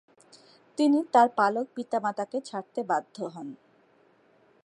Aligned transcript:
তিনি 0.77 0.99
তার 1.13 1.27
পালক 1.37 1.65
পিতা-মাতাকে 1.75 2.37
ছাড়তে 2.41 2.79
বাধ্য 2.83 3.15
হন। 3.33 3.47